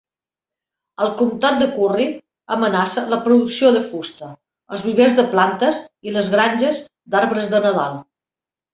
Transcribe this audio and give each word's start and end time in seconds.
Al 1.03 1.11
comtat 1.19 1.59
de 1.63 1.67
Curry, 1.73 2.07
amenaça 2.57 3.05
la 3.13 3.21
producció 3.29 3.71
de 3.77 3.85
fusta, 3.91 4.33
els 4.79 4.89
vivers 4.89 5.21
de 5.23 5.29
plantes 5.37 5.85
i 6.11 6.19
les 6.21 6.35
granges 6.39 6.85
d'arbres 7.15 7.57
de 7.57 7.65
nadal. 7.71 8.07